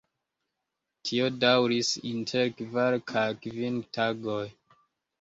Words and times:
Tio 1.09 1.27
daŭris 1.43 1.93
inter 2.13 2.51
kvar 2.65 3.01
kaj 3.15 3.29
kvin 3.47 3.81
tagoj. 3.99 4.45